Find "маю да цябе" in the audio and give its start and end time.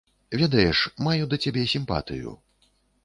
1.07-1.67